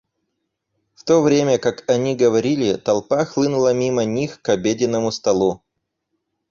[0.95, 5.61] В то время как они говорили, толпа хлынула мимо них к обеденному столу.